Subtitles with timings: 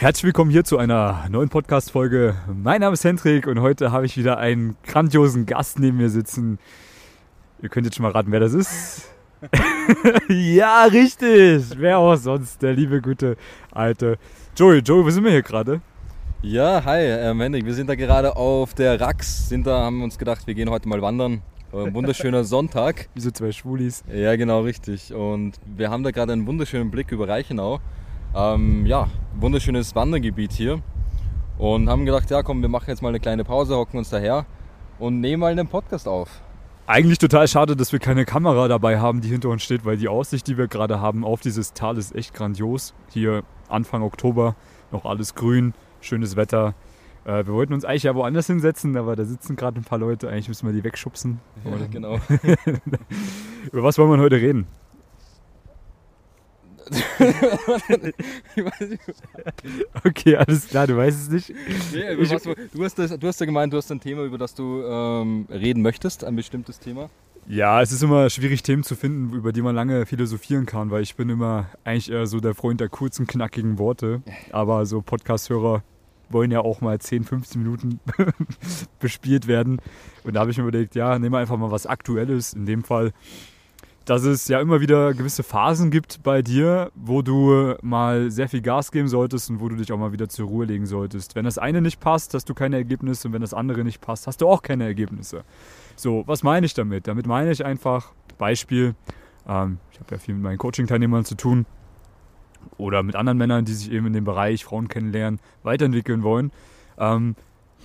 [0.00, 2.34] Herzlich willkommen hier zu einer neuen Podcast-Folge.
[2.50, 6.58] Mein Name ist Hendrik und heute habe ich wieder einen grandiosen Gast neben mir sitzen.
[7.60, 9.10] Ihr könnt jetzt schon mal raten, wer das ist.
[10.30, 11.64] ja, richtig.
[11.76, 12.62] Wer auch sonst?
[12.62, 13.36] Der liebe, gute,
[13.72, 14.16] alte
[14.56, 14.78] Joey.
[14.78, 15.82] Joey, wo sind wir hier gerade?
[16.40, 17.66] Ja, hi, ähm, Hendrik.
[17.66, 19.50] Wir sind da gerade auf der Rax.
[19.50, 21.42] Sind da, haben uns gedacht, wir gehen heute mal wandern.
[21.74, 23.10] Ein wunderschöner Sonntag.
[23.12, 24.02] Wie so zwei Schwulis.
[24.10, 25.12] Ja, genau, richtig.
[25.12, 27.80] Und wir haben da gerade einen wunderschönen Blick über Reichenau.
[28.34, 29.08] Ähm, ja,
[29.38, 30.80] wunderschönes Wandergebiet hier.
[31.58, 34.46] Und haben gedacht, ja komm, wir machen jetzt mal eine kleine Pause, hocken uns daher
[34.98, 36.42] und nehmen mal einen Podcast auf.
[36.86, 40.08] Eigentlich total schade, dass wir keine Kamera dabei haben, die hinter uns steht, weil die
[40.08, 42.94] Aussicht, die wir gerade haben auf dieses Tal ist echt grandios.
[43.10, 44.56] Hier Anfang Oktober,
[44.90, 46.74] noch alles grün, schönes Wetter.
[47.24, 50.28] Äh, wir wollten uns eigentlich ja woanders hinsetzen, aber da sitzen gerade ein paar Leute.
[50.28, 51.40] Eigentlich müssen wir die wegschubsen.
[51.64, 52.18] Ja, genau.
[53.72, 54.66] Über was wollen wir heute reden?
[60.04, 61.52] okay, alles klar, du weißt es nicht.
[61.92, 64.38] Nee, ich, was, du, hast das, du hast ja gemeint, du hast ein Thema, über
[64.38, 67.10] das du ähm, reden möchtest, ein bestimmtes Thema.
[67.46, 71.02] Ja, es ist immer schwierig, Themen zu finden, über die man lange philosophieren kann, weil
[71.02, 74.22] ich bin immer eigentlich eher so der Freund der kurzen, knackigen Worte.
[74.52, 75.82] Aber so Podcast-Hörer
[76.28, 78.00] wollen ja auch mal 10, 15 Minuten
[79.00, 79.80] bespielt werden.
[80.22, 82.52] Und da habe ich mir überlegt, ja, nehmen wir einfach mal was Aktuelles.
[82.52, 83.12] In dem Fall
[84.10, 88.60] dass es ja immer wieder gewisse Phasen gibt bei dir, wo du mal sehr viel
[88.60, 91.36] Gas geben solltest und wo du dich auch mal wieder zur Ruhe legen solltest.
[91.36, 94.26] Wenn das eine nicht passt, hast du keine Ergebnisse und wenn das andere nicht passt,
[94.26, 95.44] hast du auch keine Ergebnisse.
[95.94, 97.06] So, was meine ich damit?
[97.06, 98.96] Damit meine ich einfach, Beispiel,
[99.46, 101.64] ähm, ich habe ja viel mit meinen Coaching-Teilnehmern zu tun
[102.78, 106.50] oder mit anderen Männern, die sich eben in dem Bereich Frauen kennenlernen, weiterentwickeln wollen,
[106.98, 107.36] ähm,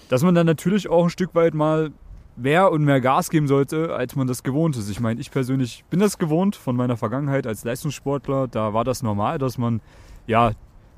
[0.10, 1.92] dass man dann natürlich auch ein Stück weit mal
[2.36, 4.90] mehr und mehr Gas geben sollte, als man das gewohnt ist.
[4.90, 8.48] Ich meine, ich persönlich bin das gewohnt von meiner Vergangenheit als Leistungssportler.
[8.48, 9.82] Da war das normal, dass man
[10.28, 10.52] ja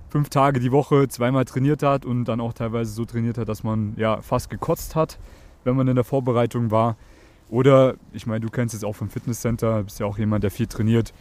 [0.10, 3.64] fünf Tage die Woche zweimal trainiert hat und dann auch teilweise so trainiert hat, dass
[3.64, 5.20] man ja fast gekotzt hat,
[5.64, 6.96] wenn man in der Vorbereitung war.
[7.50, 10.68] Oder, ich meine, du kennst es auch vom Fitnesscenter, bist ja auch jemand, der viel
[10.68, 11.14] trainiert.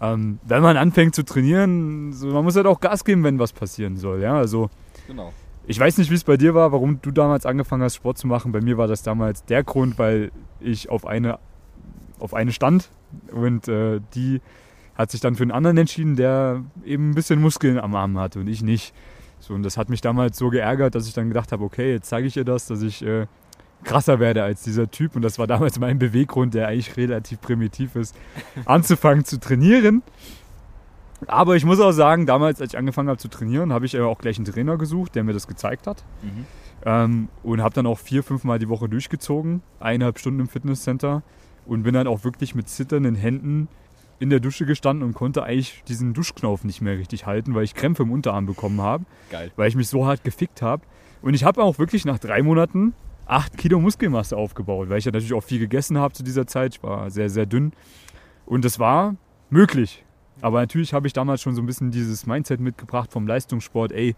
[0.00, 3.52] Ähm, wenn man anfängt zu trainieren, so, man muss halt auch Gas geben, wenn was
[3.52, 4.20] passieren soll.
[4.20, 4.68] Ja, also
[5.06, 5.32] genau.
[5.68, 8.28] Ich weiß nicht, wie es bei dir war, warum du damals angefangen hast, Sport zu
[8.28, 8.52] machen.
[8.52, 11.38] Bei mir war das damals der Grund, weil ich auf eine,
[12.20, 12.88] auf eine stand
[13.32, 14.40] und äh, die
[14.94, 18.40] hat sich dann für einen anderen entschieden, der eben ein bisschen Muskeln am Arm hatte
[18.40, 18.94] und ich nicht.
[19.40, 22.08] So, und das hat mich damals so geärgert, dass ich dann gedacht habe, okay, jetzt
[22.08, 23.26] zeige ich ihr das, dass ich äh,
[23.84, 25.16] krasser werde als dieser Typ.
[25.16, 28.14] Und das war damals mein Beweggrund, der eigentlich relativ primitiv ist,
[28.64, 30.02] anzufangen zu trainieren.
[31.26, 34.18] Aber ich muss auch sagen, damals, als ich angefangen habe zu trainieren, habe ich auch
[34.18, 36.04] gleich einen Trainer gesucht, der mir das gezeigt hat.
[36.22, 36.46] Mhm.
[36.84, 41.22] Ähm, und habe dann auch vier, fünf Mal die Woche durchgezogen, eineinhalb Stunden im Fitnesscenter
[41.66, 43.68] und bin dann auch wirklich mit zitternden Händen
[44.18, 47.74] in der Dusche gestanden und konnte eigentlich diesen Duschknauf nicht mehr richtig halten, weil ich
[47.74, 49.04] Krämpfe im Unterarm bekommen habe.
[49.30, 49.50] Geil.
[49.56, 50.82] Weil ich mich so hart gefickt habe.
[51.22, 52.94] Und ich habe auch wirklich nach drei Monaten
[53.26, 56.76] acht Kilo Muskelmasse aufgebaut, weil ich ja natürlich auch viel gegessen habe zu dieser Zeit.
[56.76, 57.72] Ich war sehr, sehr dünn.
[58.46, 59.16] Und das war
[59.50, 60.04] möglich.
[60.40, 64.14] Aber natürlich habe ich damals schon so ein bisschen dieses Mindset mitgebracht vom Leistungssport, ey,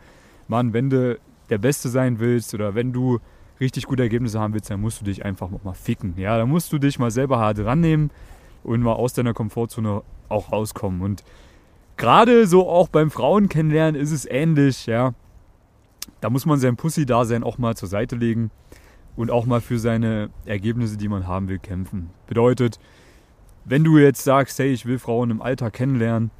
[0.49, 1.19] Mann, wenn du
[1.51, 3.21] der Beste sein willst oder wenn du
[3.61, 6.15] richtig gute Ergebnisse haben willst, dann musst du dich einfach mal ficken.
[6.17, 8.11] Ja, dann musst du dich mal selber hart rannehmen
[8.63, 11.03] und mal aus deiner Komfortzone auch rauskommen.
[11.03, 11.25] Und
[11.97, 15.15] gerade so auch beim Frauen kennenlernen ist es ähnlich, ja.
[16.21, 18.51] Da muss man sein Pussy-Dasein auch mal zur Seite legen
[19.17, 22.11] und auch mal für seine Ergebnisse, die man haben will, kämpfen.
[22.27, 22.79] Bedeutet,
[23.69, 26.31] wenn du jetzt sagst, hey, ich will Frauen im Alter kennenlernen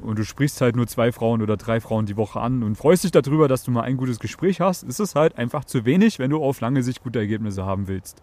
[0.00, 3.04] und du sprichst halt nur zwei Frauen oder drei Frauen die Woche an und freust
[3.04, 6.18] dich darüber, dass du mal ein gutes Gespräch hast, ist es halt einfach zu wenig,
[6.18, 8.22] wenn du auf lange Sicht gute Ergebnisse haben willst.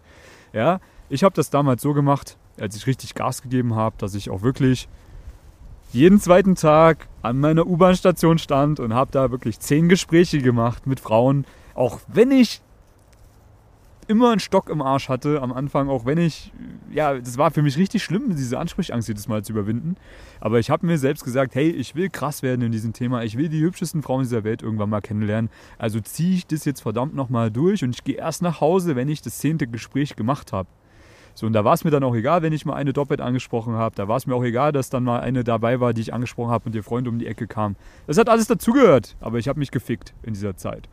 [0.52, 4.28] Ja, ich habe das damals so gemacht, als ich richtig Gas gegeben habe, dass ich
[4.28, 4.88] auch wirklich
[5.92, 11.00] jeden zweiten Tag an meiner U-Bahn-Station stand und habe da wirklich zehn Gespräche gemacht mit
[11.00, 12.60] Frauen, auch wenn ich
[14.10, 16.52] immer einen Stock im Arsch hatte am Anfang, auch wenn ich,
[16.92, 19.94] ja, das war für mich richtig schlimm, diese Ansprechangst jedes Mal zu überwinden.
[20.40, 23.38] Aber ich habe mir selbst gesagt, hey, ich will krass werden in diesem Thema, ich
[23.38, 25.48] will die hübschesten Frauen dieser Welt irgendwann mal kennenlernen.
[25.78, 29.08] Also ziehe ich das jetzt verdammt nochmal durch und ich gehe erst nach Hause, wenn
[29.08, 30.68] ich das zehnte Gespräch gemacht habe.
[31.34, 33.74] So, und da war es mir dann auch egal, wenn ich mal eine doppelt angesprochen
[33.74, 33.94] habe.
[33.94, 36.50] Da war es mir auch egal, dass dann mal eine dabei war, die ich angesprochen
[36.50, 37.76] habe und ihr Freund um die Ecke kam.
[38.08, 40.88] Das hat alles dazugehört, aber ich habe mich gefickt in dieser Zeit.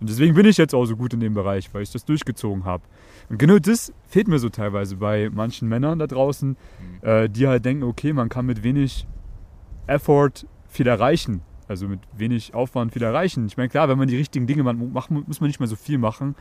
[0.00, 2.64] Und deswegen bin ich jetzt auch so gut in dem Bereich, weil ich das durchgezogen
[2.64, 2.82] habe.
[3.28, 7.08] Und genau das fehlt mir so teilweise bei manchen Männern da draußen, mhm.
[7.08, 9.06] äh, die halt denken, okay, man kann mit wenig
[9.86, 11.40] Effort viel erreichen.
[11.68, 13.46] Also mit wenig Aufwand viel erreichen.
[13.46, 15.98] Ich meine, klar, wenn man die richtigen Dinge macht, muss man nicht mehr so viel
[15.98, 16.36] machen.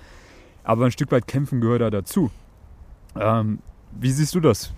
[0.64, 2.30] Aber ein Stück weit kämpfen gehört da dazu.
[3.20, 3.60] Ähm,
[3.92, 4.74] wie siehst du das?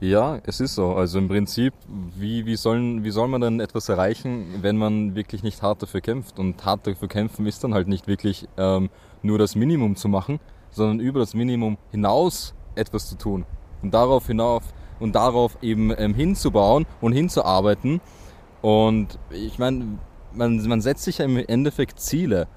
[0.00, 0.94] Ja, es ist so.
[0.94, 1.72] Also im Prinzip,
[2.16, 6.00] wie, wie, sollen, wie soll man denn etwas erreichen, wenn man wirklich nicht hart dafür
[6.00, 6.38] kämpft?
[6.38, 8.90] Und hart dafür kämpfen ist dann halt nicht wirklich ähm,
[9.22, 13.46] nur das Minimum zu machen, sondern über das Minimum hinaus etwas zu tun.
[13.82, 14.64] Und darauf hinauf
[15.00, 18.00] und darauf eben ähm, hinzubauen und hinzuarbeiten.
[18.62, 19.98] Und ich meine,
[20.32, 22.48] man, man setzt sich ja im Endeffekt Ziele.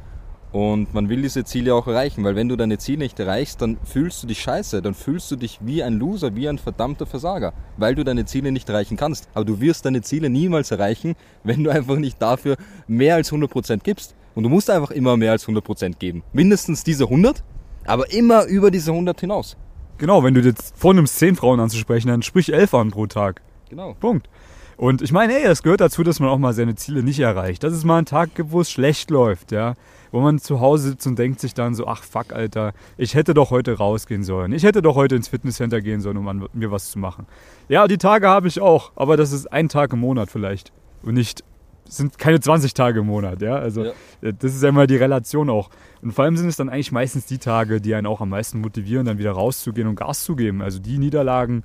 [0.51, 3.77] Und man will diese Ziele auch erreichen, weil wenn du deine Ziele nicht erreichst, dann
[3.83, 7.53] fühlst du dich scheiße, dann fühlst du dich wie ein Loser, wie ein verdammter Versager,
[7.75, 9.27] weil du deine Ziele nicht erreichen kannst.
[9.33, 12.55] Aber du wirst deine Ziele niemals erreichen, wenn du einfach nicht dafür
[12.87, 14.15] mehr als 100% gibst.
[14.35, 16.23] Und du musst einfach immer mehr als 100% geben.
[16.31, 17.43] Mindestens diese 100,
[17.85, 19.57] aber immer über diese 100 hinaus.
[19.97, 23.41] Genau, wenn du jetzt vornimmst, 10 Frauen anzusprechen, dann sprich 11 an pro Tag.
[23.69, 23.95] Genau.
[23.99, 24.29] Punkt.
[24.77, 27.63] Und ich meine, ey, es gehört dazu, dass man auch mal seine Ziele nicht erreicht.
[27.63, 29.73] Dass es mal einen Tag gibt, wo es schlecht läuft, ja.
[30.11, 33.33] Wo man zu Hause sitzt und denkt sich dann so, ach fuck, Alter, ich hätte
[33.33, 34.51] doch heute rausgehen sollen.
[34.51, 37.25] Ich hätte doch heute ins Fitnesscenter gehen sollen, um an mir was zu machen.
[37.69, 40.71] Ja, die Tage habe ich auch, aber das ist ein Tag im Monat vielleicht.
[41.03, 41.43] Und nicht,
[41.89, 43.55] sind keine 20 Tage im Monat, ja.
[43.55, 43.91] Also Ja.
[44.21, 45.69] das ist ja immer die Relation auch.
[46.01, 48.59] Und vor allem sind es dann eigentlich meistens die Tage, die einen auch am meisten
[48.61, 50.61] motivieren, dann wieder rauszugehen und Gas zu geben.
[50.61, 51.63] Also die Niederlagen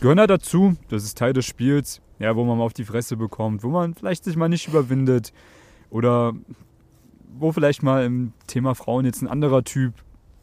[0.00, 0.74] gehören da dazu.
[0.88, 3.94] Das ist Teil des Spiels, ja, wo man mal auf die Fresse bekommt, wo man
[3.94, 5.32] vielleicht sich mal nicht überwindet
[5.90, 6.32] oder
[7.38, 9.94] wo vielleicht mal im Thema Frauen jetzt ein anderer Typ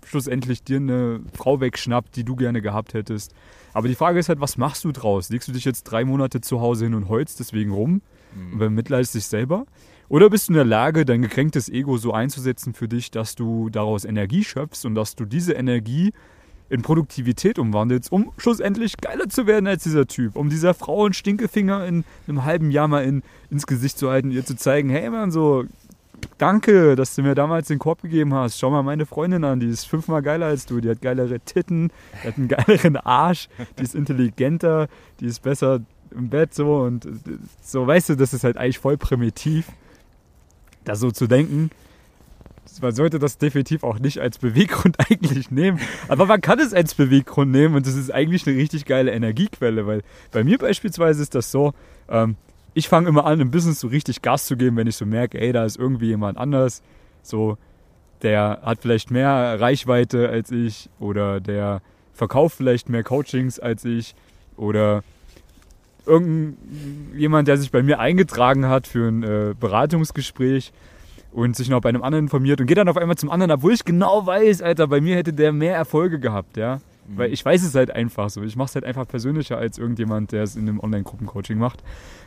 [0.06, 3.34] schlussendlich dir eine Frau wegschnappt, die du gerne gehabt hättest.
[3.74, 5.30] Aber die Frage ist halt, was machst du draus?
[5.30, 8.02] Legst du dich jetzt drei Monate zu Hause hin und heulst deswegen rum
[8.52, 9.66] und bemitleidest dich selber?
[10.08, 13.70] Oder bist du in der Lage, dein gekränktes Ego so einzusetzen für dich, dass du
[13.70, 16.14] daraus Energie schöpfst und dass du diese Energie
[16.70, 21.14] in Produktivität umwandelst, um schlussendlich geiler zu werden als dieser Typ, um dieser Frau einen
[21.14, 25.10] Stinkefinger in einem halben Jahr mal in, ins Gesicht zu halten, ihr zu zeigen, hey
[25.10, 25.66] Mann, so,
[26.38, 28.60] danke, dass du mir damals den Korb gegeben hast.
[28.60, 31.92] Schau mal meine Freundin an, die ist fünfmal geiler als du, die hat geilere Titten,
[32.24, 34.88] die hat einen geileren Arsch, die ist intelligenter,
[35.20, 35.82] die ist besser
[36.12, 37.08] im Bett so und
[37.62, 39.68] so, weißt du, das ist halt eigentlich voll primitiv,
[40.86, 41.70] da so zu denken.
[42.82, 45.80] Man sollte das definitiv auch nicht als Beweggrund eigentlich nehmen.
[46.08, 49.86] Aber man kann es als Beweggrund nehmen und das ist eigentlich eine richtig geile Energiequelle,
[49.86, 50.02] weil
[50.32, 51.74] bei mir beispielsweise ist das so,
[52.08, 52.38] ähm,
[52.80, 55.40] ich fange immer an, im Business so richtig Gas zu geben, wenn ich so merke,
[55.40, 56.82] ey, da ist irgendwie jemand anders,
[57.22, 57.58] so,
[58.22, 61.82] der hat vielleicht mehr Reichweite als ich oder der
[62.14, 64.16] verkauft vielleicht mehr Coachings als ich
[64.58, 65.04] oder
[66.06, 70.72] irgendjemand, der sich bei mir eingetragen hat für ein äh, Beratungsgespräch
[71.32, 73.74] und sich noch bei einem anderen informiert und geht dann auf einmal zum anderen, obwohl
[73.74, 76.80] ich genau weiß, Alter, bei mir hätte der mehr Erfolge gehabt, ja.
[77.16, 78.44] Weil ich weiß es halt einfach so.
[78.44, 81.84] Ich mache es halt einfach persönlicher als irgendjemand, der es in einem Online-Gruppencoaching macht.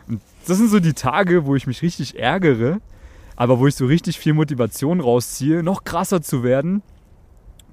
[0.09, 2.81] Und das sind so die Tage, wo ich mich richtig ärgere,
[3.37, 6.83] aber wo ich so richtig viel Motivation rausziehe, noch krasser zu werden,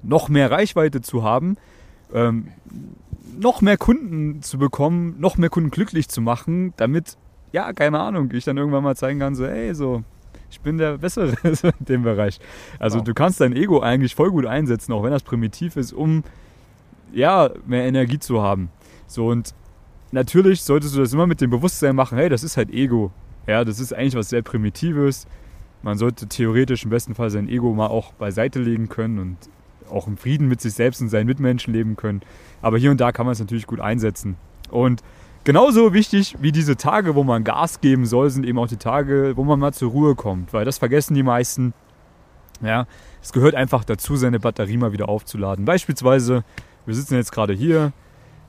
[0.02, 1.56] noch mehr Reichweite zu haben,
[2.14, 2.48] ähm,
[3.38, 7.16] noch mehr Kunden zu bekommen, noch mehr Kunden glücklich zu machen, damit,
[7.52, 10.02] ja, keine Ahnung, ich dann irgendwann mal zeigen kann, so, ey, so,
[10.50, 12.40] ich bin der Bessere in dem Bereich.
[12.78, 13.04] Also Wow.
[13.04, 16.22] du kannst dein Ego eigentlich voll gut einsetzen, auch wenn das primitiv ist, um
[17.12, 18.70] ja, mehr Energie zu haben.
[19.06, 19.54] So und
[20.12, 23.10] natürlich solltest du das immer mit dem Bewusstsein machen, hey, das ist halt Ego.
[23.46, 25.26] Ja, das ist eigentlich was sehr Primitives.
[25.82, 29.36] Man sollte theoretisch im besten Fall sein Ego mal auch beiseite legen können und
[29.90, 32.20] auch im Frieden mit sich selbst und seinen Mitmenschen leben können.
[32.62, 34.36] Aber hier und da kann man es natürlich gut einsetzen.
[34.70, 35.02] Und
[35.44, 39.32] genauso wichtig wie diese Tage, wo man Gas geben soll, sind eben auch die Tage,
[39.36, 40.52] wo man mal zur Ruhe kommt.
[40.52, 41.72] Weil das vergessen die meisten.
[42.62, 42.86] Ja,
[43.22, 45.64] es gehört einfach dazu, seine Batterie mal wieder aufzuladen.
[45.64, 46.44] Beispielsweise,
[46.90, 47.92] wir sitzen jetzt gerade hier,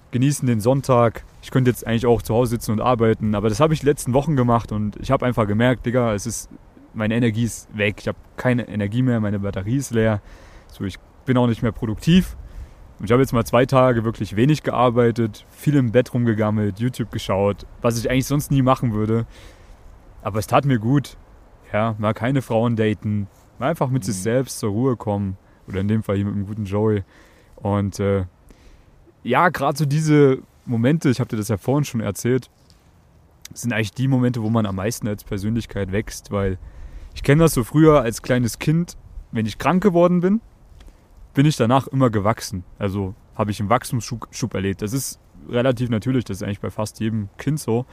[0.10, 1.24] genießen den Sonntag.
[1.44, 3.86] Ich könnte jetzt eigentlich auch zu Hause sitzen und arbeiten, aber das habe ich die
[3.86, 6.50] letzten Wochen gemacht und ich habe einfach gemerkt, Digga, es ist,
[6.96, 7.98] meine Energie ist weg.
[8.00, 10.24] Ich habe keine Energie mehr, meine Batterie ist leer.
[10.70, 12.36] So, ich bin auch nicht mehr produktiv.
[12.98, 17.12] Und ich habe jetzt mal zwei Tage wirklich wenig gearbeitet, viel im Bett rumgegammelt, YouTube
[17.12, 19.28] geschaut, was ich eigentlich sonst nie machen würde.
[20.24, 21.16] Aber es tat mir gut.
[21.72, 23.28] Ja, mal keine Frauen daten,
[23.60, 25.38] mal einfach mit sich selbst zur Ruhe kommen.
[25.68, 27.04] Oder in dem Fall hier mit einem guten Joey.
[27.62, 28.26] Und äh,
[29.24, 32.50] ja, gerade so diese Momente, ich habe dir das ja vorhin schon erzählt,
[33.54, 36.58] sind eigentlich die Momente, wo man am meisten als Persönlichkeit wächst, weil
[37.14, 38.98] ich kenne das so früher als kleines Kind,
[39.32, 40.42] wenn ich krank geworden bin,
[41.34, 42.64] bin ich danach immer gewachsen.
[42.80, 44.82] Also habe ich einen Wachstumsschub Schub erlebt.
[44.82, 47.86] Das ist relativ natürlich, das ist eigentlich bei fast jedem Kind so.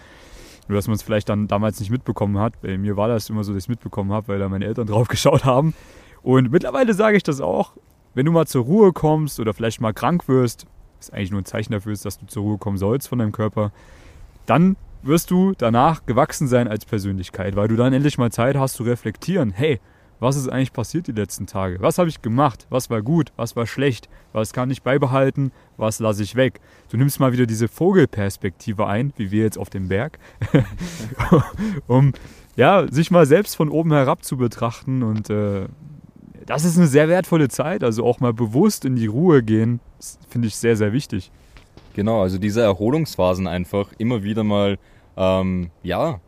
[0.68, 2.60] Nur, dass man es vielleicht dann damals nicht mitbekommen hat.
[2.60, 4.86] Bei mir war das immer so, dass ich es mitbekommen habe, weil da meine Eltern
[4.88, 5.74] drauf geschaut haben.
[6.22, 7.72] Und mittlerweile sage ich das auch,
[8.14, 10.66] wenn du mal zur Ruhe kommst oder vielleicht mal krank wirst,
[11.00, 13.32] ist eigentlich nur ein Zeichen dafür, ist, dass du zur Ruhe kommen sollst von deinem
[13.32, 13.72] Körper,
[14.46, 18.74] dann wirst du danach gewachsen sein als Persönlichkeit, weil du dann endlich mal Zeit hast
[18.74, 19.50] zu reflektieren.
[19.50, 19.80] Hey,
[20.20, 21.80] was ist eigentlich passiert die letzten Tage?
[21.80, 22.66] Was habe ich gemacht?
[22.70, 23.32] Was war gut?
[23.36, 24.08] Was war schlecht?
[24.32, 25.52] Was kann ich beibehalten?
[25.76, 26.60] Was lasse ich weg?
[26.90, 30.18] Du nimmst mal wieder diese Vogelperspektive ein, wie wir jetzt auf dem Berg,
[31.86, 32.12] um
[32.56, 35.04] ja, sich mal selbst von oben herab zu betrachten.
[35.04, 35.68] Und äh,
[36.48, 37.84] das ist eine sehr wertvolle Zeit.
[37.84, 39.80] Also auch mal bewusst in die Ruhe gehen,
[40.28, 41.30] finde ich sehr, sehr wichtig.
[41.94, 44.78] Genau, also diese Erholungsphasen einfach immer wieder mal,
[45.16, 46.20] ähm, ja,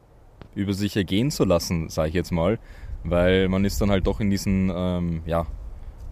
[0.55, 2.59] über sich ergehen zu lassen, sage ich jetzt mal
[3.05, 5.47] weil man ist dann halt doch in diesen, ähm, ja,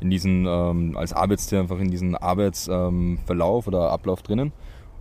[0.01, 4.53] in diesen, ähm, als Arbeitstier einfach in diesen Arbeitsverlauf ähm, oder Ablauf drinnen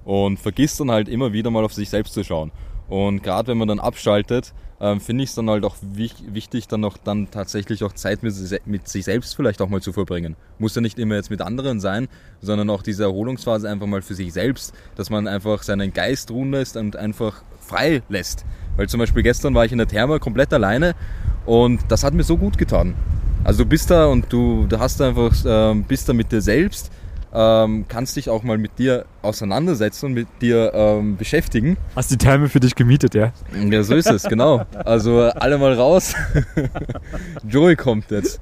[0.05, 2.51] und vergisst dann halt immer wieder mal auf sich selbst zu schauen.
[2.89, 6.81] Und gerade wenn man dann abschaltet, ähm, finde ich es dann halt auch wichtig, dann
[6.81, 10.35] noch dann tatsächlich auch Zeit mit, mit, sich selbst vielleicht auch mal zu verbringen.
[10.59, 12.07] Muss ja nicht immer jetzt mit anderen sein,
[12.41, 16.51] sondern auch diese Erholungsphase einfach mal für sich selbst, dass man einfach seinen Geist ruhen
[16.51, 18.45] lässt und einfach frei lässt.
[18.75, 20.95] Weil zum Beispiel gestern war ich in der Therme komplett alleine
[21.45, 22.95] und das hat mir so gut getan.
[23.43, 26.91] Also du bist da und du, du hast einfach, ähm, bist da mit dir selbst,
[27.39, 31.77] ähm, kannst dich auch mal mit dir auseinandersetzen und mit dir ähm, beschäftigen.
[31.95, 33.31] Hast die Therme für dich gemietet, ja?
[33.69, 34.65] Ja, so ist es, genau.
[34.73, 36.15] Also alle mal raus.
[37.47, 38.41] Joey kommt jetzt.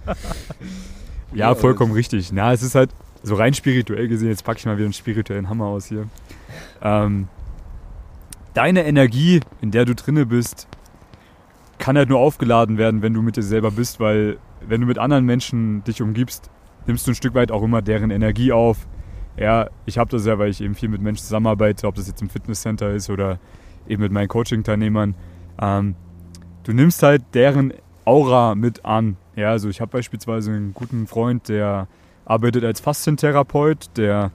[1.34, 2.32] Ja, vollkommen richtig.
[2.32, 2.90] Na, es ist halt
[3.22, 6.08] so rein spirituell gesehen, jetzt packe ich mal wieder einen spirituellen Hammer aus hier.
[6.82, 7.28] Ähm,
[8.54, 10.70] deine Energie, in der du drinne bist,
[11.80, 15.00] kann halt nur aufgeladen werden, wenn du mit dir selber bist, weil wenn du mit
[15.00, 16.50] anderen Menschen dich umgibst,
[16.88, 18.88] nimmst du ein Stück weit auch immer deren Energie auf.
[19.38, 22.22] Ja, ich habe das ja, weil ich eben viel mit Menschen zusammenarbeite, ob das jetzt
[22.22, 23.40] im Fitnesscenter ist oder
[23.88, 25.16] eben mit meinen Coaching-Teilnehmern.
[25.62, 25.96] Ähm,
[26.64, 27.74] du nimmst halt deren
[28.06, 29.18] Aura mit an.
[29.36, 31.88] Ja, also ich habe beispielsweise einen guten Freund, der
[32.24, 34.32] arbeitet als Faszientherapeut, der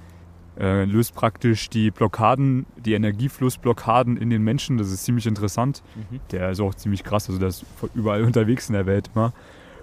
[0.58, 4.76] äh, löst praktisch die Blockaden, die Energieflussblockaden in den Menschen.
[4.76, 5.82] Das ist ziemlich interessant.
[6.10, 6.20] Mhm.
[6.32, 7.64] Der ist auch ziemlich krass, also der ist
[7.94, 9.32] überall unterwegs in der Welt immer.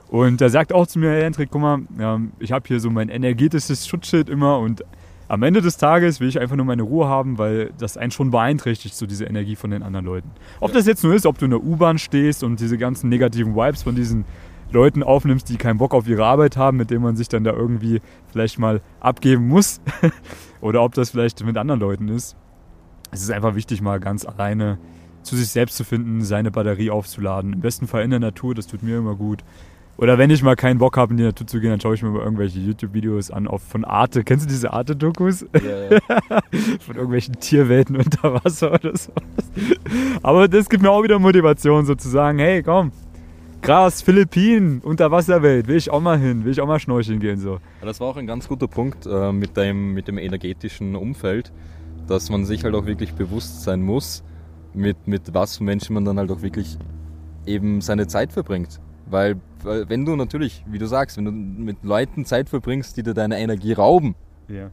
[0.10, 2.90] Und er sagt auch zu mir, hey Hendrik, guck mal, ähm, ich habe hier so
[2.90, 4.84] mein energetisches Schutzschild immer und
[5.30, 8.32] am Ende des Tages will ich einfach nur meine Ruhe haben, weil das einen schon
[8.32, 10.32] beeinträchtigt, so diese Energie von den anderen Leuten.
[10.62, 13.54] Ob das jetzt nur ist, ob du in der U-Bahn stehst und diese ganzen negativen
[13.54, 14.24] Vibes von diesen
[14.72, 17.52] Leuten aufnimmst, die keinen Bock auf ihre Arbeit haben, mit denen man sich dann da
[17.52, 19.82] irgendwie vielleicht mal abgeben muss.
[20.62, 22.38] Oder ob das vielleicht mit anderen Leuten ist.
[23.12, 24.78] Es ist einfach wichtig, mal ganz alleine
[25.24, 27.54] zu sich selbst zu finden, seine Batterie aufzuladen.
[27.54, 29.44] Im besten Fall in der Natur, das tut mir immer gut.
[29.98, 32.04] Oder wenn ich mal keinen Bock habe, in die Natur zu gehen, dann schaue ich
[32.04, 34.24] mir mal irgendwelche YouTube-Videos an auf, von Arte.
[34.24, 35.46] Kennst du diese Arte-Dokus?
[35.54, 36.00] Ja, ja.
[36.80, 39.12] von irgendwelchen Tierwelten unter Wasser oder so.
[40.22, 42.92] Aber das gibt mir auch wieder Motivation, sozusagen, hey, komm,
[43.62, 47.39] krass, Philippinen, Unterwasserwelt, will ich auch mal hin, will ich auch mal schnorcheln gehen.
[47.39, 47.58] So.
[47.82, 51.51] Das war auch ein ganz guter Punkt äh, mit, dem, mit dem energetischen Umfeld,
[52.08, 54.24] dass man sich halt auch wirklich bewusst sein muss,
[54.75, 56.77] mit, mit was für Menschen man dann halt auch wirklich
[57.48, 58.80] eben seine Zeit verbringt.
[59.10, 63.04] Weil, weil wenn du natürlich, wie du sagst, wenn du mit Leuten Zeit verbringst, die
[63.04, 64.16] dir deine Energie rauben,
[64.48, 64.72] ja.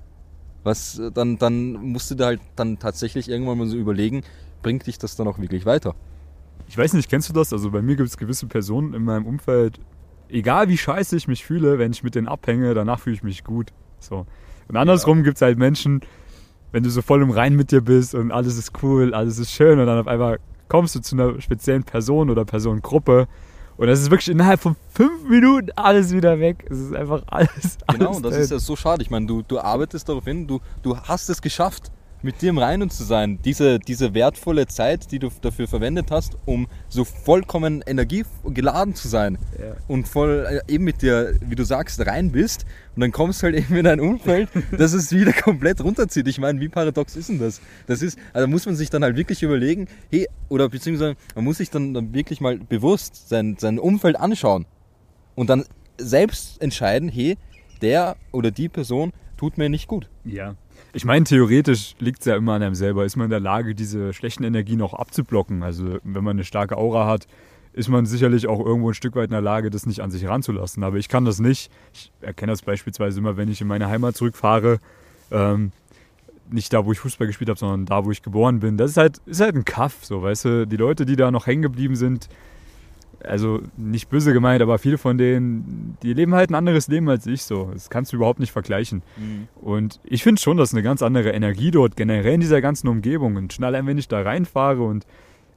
[0.63, 4.23] was, dann, dann musst du dir halt dann tatsächlich irgendwann mal so überlegen,
[4.63, 5.95] bringt dich das dann auch wirklich weiter?
[6.69, 7.53] ich weiß nicht, kennst du das?
[7.53, 9.81] Also bei mir gibt es gewisse Personen in meinem Umfeld,
[10.29, 13.45] egal wie scheiße ich mich fühle, wenn ich mit denen abhänge, danach fühle ich mich
[13.45, 13.73] gut.
[13.99, 14.27] So.
[14.69, 15.25] Und andersrum ja.
[15.25, 16.01] gibt es halt Menschen,
[16.73, 19.53] wenn du so voll im Rein mit dir bist und alles ist cool, alles ist
[19.53, 20.39] schön und dann auf einmal
[20.69, 23.29] kommst du zu einer speziellen Person oder Personengruppe
[23.77, 26.67] und das ist wirklich innerhalb von fünf Minuten alles wieder weg.
[26.71, 27.79] Es ist einfach alles.
[27.93, 29.03] Genau, alles das ist ja so schade.
[29.03, 31.91] Ich meine, du, du arbeitest darauf hin, du, du hast es geschafft
[32.25, 36.39] mit dir im Reinen zu sein, diese, diese wertvolle Zeit, die du dafür verwendet hast,
[36.47, 39.77] um so vollkommen energiegeladen zu sein ja.
[39.89, 42.65] und voll äh, eben mit dir, wie du sagst, rein bist
[42.97, 46.27] und dann kommst du halt eben in ein Umfeld, das es wieder komplett runterzieht.
[46.27, 47.61] Ich meine, wie paradox ist denn das?
[47.87, 51.59] Das ist, also muss man sich dann halt wirklich überlegen, hey, oder beziehungsweise man muss
[51.59, 54.65] sich dann wirklich mal bewusst sein, sein Umfeld anschauen
[55.35, 55.65] und dann
[55.99, 57.37] selbst entscheiden, hey,
[57.83, 60.09] der oder die Person tut mir nicht gut.
[60.25, 60.57] Ja.
[60.97, 63.05] Ich meine, theoretisch liegt es ja immer an einem selber.
[63.05, 65.65] Ist man in der Lage, diese schlechten Energien auch abzublocken?
[65.65, 67.27] Also, wenn man eine starke Aura hat,
[67.73, 70.29] ist man sicherlich auch irgendwo ein Stück weit in der Lage, das nicht an sich
[70.29, 70.85] ranzulassen.
[70.85, 71.73] Aber ich kann das nicht.
[71.93, 74.79] Ich erkenne das beispielsweise immer, wenn ich in meine Heimat zurückfahre.
[75.33, 75.73] Ähm,
[76.49, 78.77] nicht da, wo ich Fußball gespielt habe, sondern da, wo ich geboren bin.
[78.77, 80.67] Das ist halt, ist halt ein Kaff, so, weißt du.
[80.69, 82.29] Die Leute, die da noch hängen geblieben sind,
[83.27, 87.27] also nicht böse gemeint, aber viele von denen, die leben halt ein anderes Leben als
[87.27, 87.71] ich so.
[87.73, 89.03] Das kannst du überhaupt nicht vergleichen.
[89.17, 89.49] Mhm.
[89.61, 93.37] Und ich finde schon, dass eine ganz andere Energie dort generell in dieser ganzen Umgebung.
[93.37, 95.07] Und schon allein, wenn ich da reinfahre und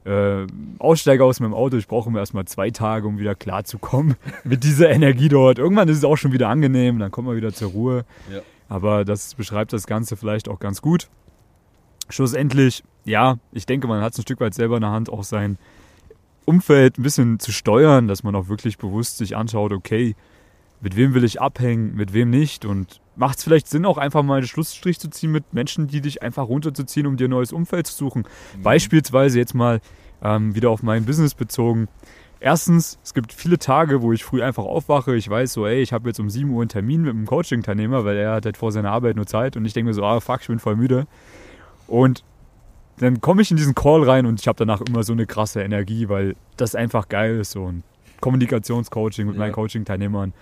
[0.04, 0.46] äh,
[0.78, 4.90] aussteige aus meinem Auto, ich brauche immer erstmal zwei Tage, um wieder klarzukommen mit dieser
[4.90, 5.58] Energie dort.
[5.58, 8.04] Irgendwann ist es auch schon wieder angenehm, dann kommt man wieder zur Ruhe.
[8.32, 8.40] Ja.
[8.68, 11.08] Aber das beschreibt das Ganze vielleicht auch ganz gut.
[12.10, 15.24] Schlussendlich, ja, ich denke, man hat es ein Stück weit selber in der Hand, auch
[15.24, 15.58] sein
[16.48, 20.16] Umfeld ein bisschen zu steuern, dass man auch wirklich bewusst sich anschaut, okay,
[20.80, 24.22] mit wem will ich abhängen, mit wem nicht und macht es vielleicht Sinn, auch einfach
[24.22, 27.52] mal einen Schlussstrich zu ziehen mit Menschen, die dich einfach runterzuziehen, um dir ein neues
[27.52, 28.24] Umfeld zu suchen.
[28.56, 28.62] Mhm.
[28.62, 29.80] Beispielsweise jetzt mal
[30.22, 31.88] ähm, wieder auf mein Business bezogen.
[32.40, 35.16] Erstens, es gibt viele Tage, wo ich früh einfach aufwache.
[35.16, 38.04] Ich weiß so, ey, ich habe jetzt um 7 Uhr einen Termin mit einem Coaching-Teilnehmer,
[38.04, 40.20] weil er hat halt vor seiner Arbeit nur Zeit und ich denke mir so, ah,
[40.20, 41.06] fuck, ich bin voll müde.
[41.88, 42.22] Und
[42.98, 45.62] dann komme ich in diesen Call rein und ich habe danach immer so eine krasse
[45.62, 47.82] Energie, weil das einfach geil ist, so ein
[48.20, 49.40] Kommunikationscoaching mit ja.
[49.40, 50.32] meinen Coaching-Teilnehmern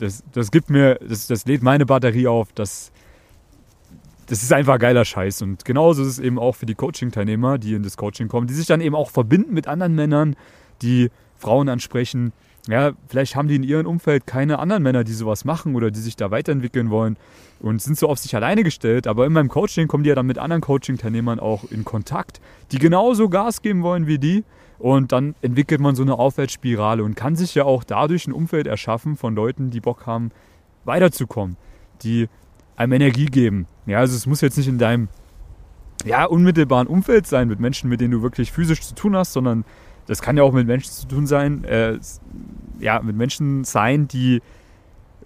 [0.00, 2.90] das, das gibt mir, das, das lädt meine Batterie auf, das,
[4.26, 5.42] das ist einfach geiler Scheiß.
[5.42, 8.54] Und genauso ist es eben auch für die Coaching-Teilnehmer, die in das Coaching kommen, die
[8.54, 10.36] sich dann eben auch verbinden mit anderen Männern,
[10.82, 12.32] die Frauen ansprechen.
[12.70, 15.98] Ja, vielleicht haben die in ihrem Umfeld keine anderen Männer, die sowas machen oder die
[16.00, 17.16] sich da weiterentwickeln wollen
[17.58, 19.06] und sind so auf sich alleine gestellt.
[19.06, 22.78] Aber in meinem Coaching kommen die ja dann mit anderen Coaching-Teilnehmern auch in Kontakt, die
[22.78, 24.44] genauso Gas geben wollen wie die
[24.78, 28.66] und dann entwickelt man so eine Aufwärtsspirale und kann sich ja auch dadurch ein Umfeld
[28.66, 30.30] erschaffen von Leuten, die Bock haben,
[30.84, 31.56] weiterzukommen,
[32.02, 32.28] die
[32.76, 33.66] einem Energie geben.
[33.84, 35.08] Ja, also es muss jetzt nicht in deinem
[36.04, 39.64] ja, unmittelbaren Umfeld sein, mit Menschen, mit denen du wirklich physisch zu tun hast, sondern
[40.10, 41.96] das kann ja auch mit Menschen zu tun sein, äh,
[42.80, 44.42] ja, mit Menschen sein, die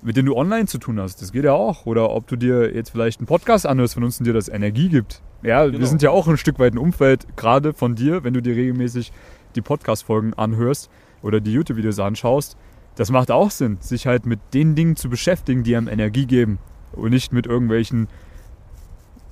[0.03, 1.23] mit denen du online zu tun hast.
[1.23, 1.87] Das geht ja auch.
[1.87, 4.91] Oder ob du dir jetzt vielleicht einen Podcast anhörst von uns und dir das Energie
[4.91, 5.23] gibt.
[5.43, 5.79] Ja, genau.
[5.79, 8.55] wir sind ja auch ein Stück weit ein Umfeld, gerade von dir, wenn du dir
[8.57, 9.11] regelmäßig
[9.55, 10.91] die Podcast-Folgen anhörst
[11.23, 12.59] oder die YouTube-Videos anschaust,
[12.97, 16.59] das macht auch Sinn, sich halt mit den Dingen zu beschäftigen, die einem Energie geben
[16.93, 18.09] und nicht mit irgendwelchen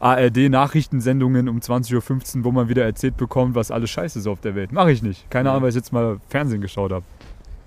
[0.02, 4.56] ARD-Nachrichtensendungen um 20.15 Uhr, wo man wieder erzählt bekommt, was alles scheiße ist auf der
[4.56, 4.73] Welt.
[4.73, 5.30] Mache ich nicht.
[5.30, 7.04] Keine Ahnung, weil ich jetzt mal Fernsehen geschaut habe.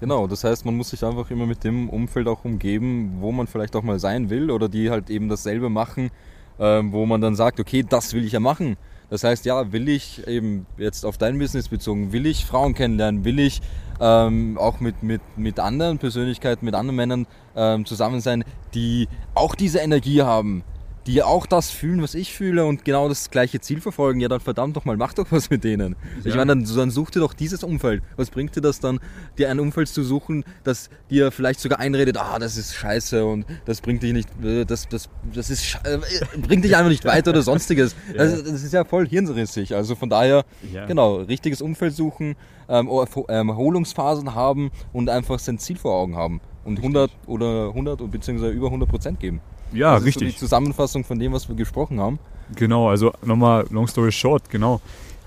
[0.01, 3.47] Genau, das heißt, man muss sich einfach immer mit dem Umfeld auch umgeben, wo man
[3.47, 6.11] vielleicht auch mal sein will oder die halt eben dasselbe machen,
[6.57, 8.75] äh, wo man dann sagt, okay, das will ich ja machen.
[9.09, 13.23] Das heißt, ja, will ich eben jetzt auf dein Business bezogen, will ich Frauen kennenlernen,
[13.23, 13.61] will ich
[14.01, 19.55] ähm, auch mit, mit, mit anderen Persönlichkeiten, mit anderen Männern ähm, zusammen sein, die auch
[19.55, 20.63] diese Energie haben,
[21.07, 24.39] die auch das fühlen, was ich fühle und genau das gleiche Ziel verfolgen, ja dann
[24.39, 25.95] verdammt doch mal, mach doch was mit denen.
[26.23, 26.29] Ja.
[26.29, 28.01] Ich meine, dann, dann such dir doch dieses Umfeld.
[28.15, 28.99] Was bringt dir das dann,
[29.37, 33.45] dir ein Umfeld zu suchen, das dir vielleicht sogar einredet, ah, das ist scheiße und
[33.65, 35.99] das bringt dich nicht, äh, das, das, das ist, äh,
[36.39, 37.95] bringt dich einfach nicht weiter oder sonstiges.
[38.15, 38.23] Ja.
[38.23, 39.75] Das, das, ist ja voll hirnrissig.
[39.75, 40.85] Also von daher, ja.
[40.85, 42.35] genau, richtiges Umfeld suchen,
[42.69, 42.89] ähm,
[43.29, 48.51] ähm, Erholungsphasen haben und einfach sein Ziel vor Augen haben und 100 oder 100 bzw.
[48.51, 49.41] über 100 Prozent geben.
[49.73, 50.27] Ja, das richtig.
[50.27, 52.19] Ist so die Zusammenfassung von dem, was wir gesprochen haben.
[52.55, 54.81] Genau, also nochmal long story short, genau.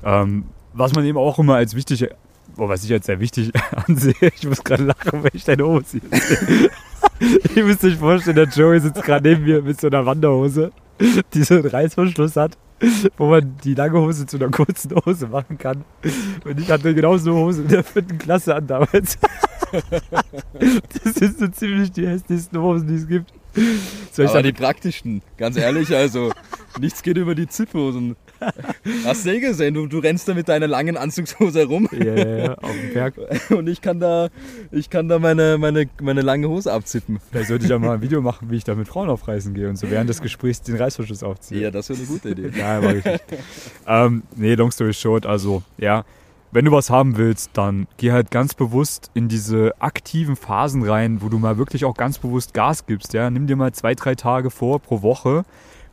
[0.04, 2.08] Ähm, was man eben auch immer als wichtig,
[2.56, 3.52] oh, was ich als sehr wichtig
[3.86, 6.70] ansehe, ich muss gerade lachen, wenn ich deine Hose sehe.
[7.56, 10.70] Ihr müsst euch vorstellen, der Joey sitzt gerade neben mir mit so einer Wanderhose,
[11.34, 12.56] die so einen Reißverschluss hat,
[13.16, 15.84] wo man die lange Hose zu einer kurzen Hose machen kann.
[16.44, 19.18] Und ich hatte genau so eine Hose in der vierten Klasse an damals.
[21.04, 23.30] Das sind so ziemlich die hässlichsten Hosen, die es gibt.
[24.12, 26.32] Soll ich Aber die praktischen, ganz ehrlich, also
[26.80, 28.16] nichts geht über die Ziphosen.
[29.04, 31.88] Hast du eh gesehen, du, du rennst da mit deiner langen Anzugshose herum.
[31.92, 33.14] Ja, ja, ja, auf dem Berg.
[33.50, 34.28] Und ich kann da,
[34.70, 37.18] ich kann da meine, meine, meine lange Hose abzippen.
[37.30, 39.54] Vielleicht sollte ich ja mal ein Video machen, wie ich da mit Frauen auf Reisen
[39.54, 41.62] gehe und so während des Gesprächs den Reißverschluss aufziehe.
[41.62, 42.50] Ja, das wäre eine gute Idee.
[42.56, 43.20] ja, aber richtig.
[43.86, 46.04] ähm, nee, long story short, also ja,
[46.50, 51.20] wenn du was haben willst, dann geh halt ganz bewusst in diese aktiven Phasen rein,
[51.20, 53.12] wo du mal wirklich auch ganz bewusst Gas gibst.
[53.12, 53.28] Ja?
[53.30, 55.44] Nimm dir mal zwei, drei Tage vor pro Woche,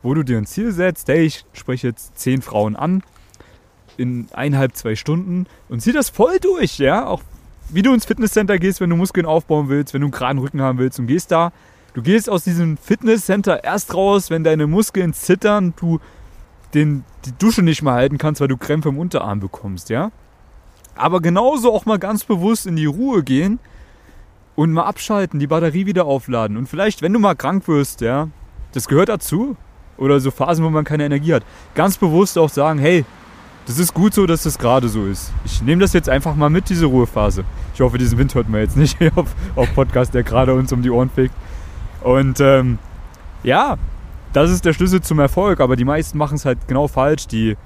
[0.02, 1.08] wo du dir ein Ziel setzt.
[1.08, 3.02] Hey, ich spreche jetzt zehn Frauen an
[3.98, 6.78] in eineinhalb, zwei Stunden und zieh das voll durch.
[6.78, 7.06] Ja?
[7.06, 7.22] Auch
[7.68, 10.62] wie du ins Fitnesscenter gehst, wenn du Muskeln aufbauen willst, wenn du einen geraden Rücken
[10.62, 11.52] haben willst und gehst da.
[11.92, 15.98] Du gehst aus diesem Fitnesscenter erst raus, wenn deine Muskeln zittern, du
[16.74, 20.10] den, die Dusche nicht mehr halten kannst, weil du Krämpfe im Unterarm bekommst, ja?
[20.96, 23.58] Aber genauso auch mal ganz bewusst in die Ruhe gehen
[24.54, 26.56] und mal abschalten, die Batterie wieder aufladen.
[26.56, 28.28] Und vielleicht, wenn du mal krank wirst, ja,
[28.72, 29.56] das gehört dazu.
[29.98, 31.42] Oder so Phasen, wo man keine Energie hat.
[31.74, 33.04] Ganz bewusst auch sagen, hey,
[33.66, 35.32] das ist gut so, dass das gerade so ist.
[35.44, 37.44] Ich nehme das jetzt einfach mal mit, diese Ruhephase.
[37.74, 40.82] Ich hoffe, diesen Wind hört man jetzt nicht auf, auf Podcast, der gerade uns um
[40.82, 41.34] die Ohren fegt.
[42.02, 42.78] Und ähm,
[43.42, 43.76] ja,
[44.32, 47.26] das ist der Schlüssel zum Erfolg, aber die meisten machen es halt genau falsch.
[47.26, 47.56] Die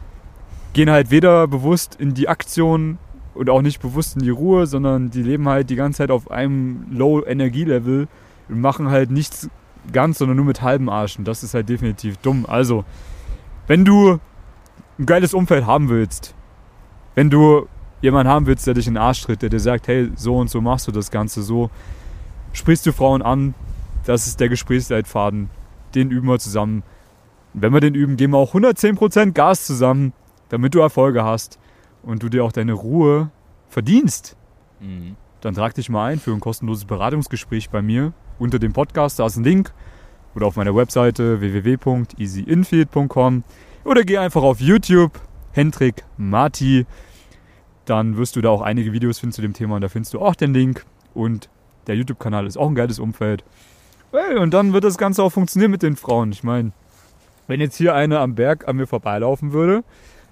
[0.73, 2.99] gehen halt weder bewusst in die Aktion
[3.35, 6.31] und auch nicht bewusst in die Ruhe, sondern die leben halt die ganze Zeit auf
[6.31, 8.09] einem Low-Energie-Level
[8.49, 9.49] und machen halt nichts
[9.93, 11.25] ganz, sondern nur mit halben Arschen.
[11.25, 12.45] Das ist halt definitiv dumm.
[12.47, 12.85] Also,
[13.67, 14.19] wenn du
[14.99, 16.35] ein geiles Umfeld haben willst,
[17.15, 17.67] wenn du
[18.03, 20.51] jemanden haben willst, der dich in den Arsch tritt, der dir sagt, hey, so und
[20.51, 21.71] so machst du das Ganze, so
[22.53, 23.55] sprichst du Frauen an,
[24.05, 25.51] das ist der Gesprächsleitfaden,
[25.95, 26.83] den üben wir zusammen.
[27.53, 30.13] wenn wir den üben, geben wir auch 110% Gas zusammen,
[30.51, 31.59] damit du Erfolge hast
[32.03, 33.31] und du dir auch deine Ruhe
[33.69, 34.37] verdienst,
[34.81, 35.17] Mhm.
[35.43, 39.19] dann trag dich mal ein für ein kostenloses Beratungsgespräch bei mir unter dem Podcast.
[39.19, 39.73] Da ist ein Link
[40.35, 43.45] oder auf meiner Webseite www.easyinfield.com
[43.85, 45.21] oder geh einfach auf YouTube,
[45.53, 46.87] Hendrik Marti.
[47.85, 50.21] Dann wirst du da auch einige Videos finden zu dem Thema und da findest du
[50.21, 50.85] auch den Link.
[51.15, 51.49] Und
[51.87, 53.45] der YouTube-Kanal ist auch ein geiles Umfeld.
[54.13, 56.33] Hey, und dann wird das Ganze auch funktionieren mit den Frauen.
[56.33, 56.73] Ich meine,
[57.47, 59.83] wenn jetzt hier eine am Berg an mir vorbeilaufen würde,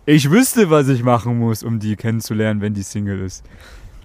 [0.08, 3.44] ich wüsste, was ich machen muss, um die kennenzulernen, wenn die Single ist.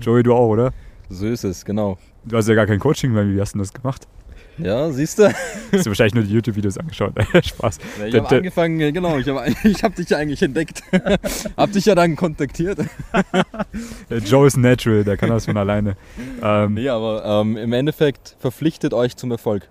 [0.02, 0.74] Joey, du auch, oder?
[1.08, 1.98] So ist es, genau.
[2.26, 3.36] Du hast ja gar kein Coaching bei mir.
[3.36, 4.06] Wie hast du das gemacht?
[4.58, 5.34] Ja, siehst du?
[5.72, 7.14] Hast du wahrscheinlich nur die YouTube-Videos angeschaut.
[7.46, 7.80] Spaß.
[8.00, 10.84] Ja, ich habe angefangen, äh, genau, ich habe ich hab dich ja eigentlich entdeckt.
[11.58, 12.80] hab dich ja dann kontaktiert.
[14.26, 15.96] Joe ist natural, der kann das von alleine.
[16.42, 19.70] Ähm, Nee, aber ähm, im Endeffekt verpflichtet euch zum Erfolg.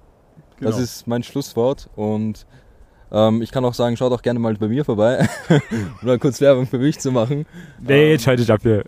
[0.61, 0.83] Das genau.
[0.83, 2.47] ist mein Schlusswort und
[3.13, 5.29] ähm, ich kann auch sagen, schaut auch gerne mal bei mir vorbei,
[6.01, 7.45] um da kurz Werbung für mich zu machen.
[7.81, 8.85] Nee, jetzt schalte ich ab hier.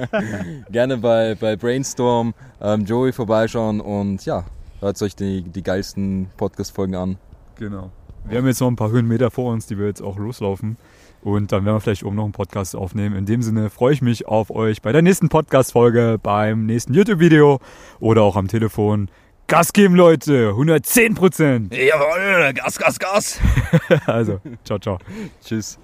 [0.70, 4.44] Gerne bei, bei Brainstorm, ähm, Joey vorbeischauen und ja,
[4.78, 7.18] hört euch die, die geilsten Podcast-Folgen an.
[7.56, 7.90] Genau.
[8.24, 10.76] Wir haben jetzt noch ein paar Höhenmeter vor uns, die wir jetzt auch loslaufen.
[11.22, 13.16] Und dann werden wir vielleicht oben noch einen Podcast aufnehmen.
[13.16, 17.60] In dem Sinne freue ich mich auf euch bei der nächsten Podcast-Folge, beim nächsten YouTube-Video
[17.98, 19.08] oder auch am Telefon.
[19.50, 20.50] Gas geben, Leute!
[20.50, 21.74] 110 Prozent!
[21.74, 23.40] Jawohl, Gas, Gas, Gas!
[24.06, 24.98] Also, ciao, ciao.
[25.44, 25.76] Tschüss.